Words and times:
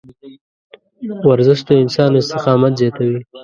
ورزش 1.29 1.59
د 1.67 1.69
انسان 1.83 2.11
استقامت 2.21 2.71
زیاتوي. 2.81 3.19